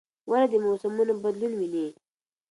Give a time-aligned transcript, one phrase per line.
[0.29, 1.87] ونه د موسمونو بدلون ویني.